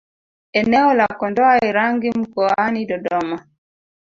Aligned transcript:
Eneo 0.53 0.93
la 0.93 1.07
Kondoa 1.07 1.65
Irangi 1.65 2.11
mkoani 2.11 2.85
Dodoma 2.85 3.45